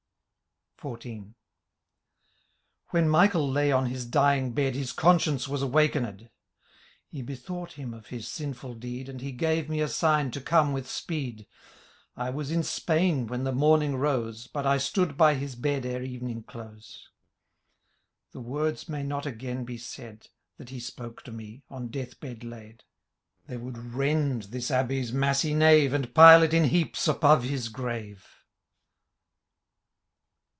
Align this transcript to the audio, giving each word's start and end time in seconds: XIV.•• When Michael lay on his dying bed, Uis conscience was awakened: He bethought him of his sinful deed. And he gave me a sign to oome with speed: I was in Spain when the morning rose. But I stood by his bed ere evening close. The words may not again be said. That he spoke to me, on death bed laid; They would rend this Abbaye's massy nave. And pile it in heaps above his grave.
XIV.•• 0.83 1.17
When 2.89 3.07
Michael 3.07 3.47
lay 3.47 3.71
on 3.71 3.85
his 3.85 4.03
dying 4.03 4.51
bed, 4.53 4.73
Uis 4.73 4.95
conscience 4.95 5.47
was 5.47 5.61
awakened: 5.61 6.31
He 7.07 7.21
bethought 7.21 7.73
him 7.73 7.93
of 7.93 8.07
his 8.07 8.27
sinful 8.27 8.73
deed. 8.73 9.07
And 9.07 9.21
he 9.21 9.31
gave 9.31 9.69
me 9.69 9.79
a 9.79 9.87
sign 9.87 10.31
to 10.31 10.41
oome 10.41 10.73
with 10.73 10.89
speed: 10.89 11.45
I 12.17 12.31
was 12.31 12.49
in 12.49 12.63
Spain 12.63 13.27
when 13.27 13.43
the 13.43 13.51
morning 13.51 13.95
rose. 13.95 14.47
But 14.47 14.65
I 14.65 14.79
stood 14.79 15.15
by 15.17 15.35
his 15.35 15.55
bed 15.55 15.85
ere 15.85 16.01
evening 16.01 16.41
close. 16.41 17.09
The 18.31 18.41
words 18.41 18.89
may 18.89 19.03
not 19.03 19.27
again 19.27 19.65
be 19.65 19.77
said. 19.77 20.29
That 20.57 20.69
he 20.69 20.79
spoke 20.79 21.21
to 21.25 21.31
me, 21.31 21.61
on 21.69 21.89
death 21.89 22.19
bed 22.19 22.43
laid; 22.43 22.85
They 23.45 23.57
would 23.57 23.77
rend 23.77 24.45
this 24.45 24.71
Abbaye's 24.71 25.13
massy 25.13 25.53
nave. 25.53 25.93
And 25.93 26.15
pile 26.15 26.41
it 26.41 26.55
in 26.55 26.63
heaps 26.63 27.07
above 27.07 27.43
his 27.43 27.69
grave. 27.69 28.25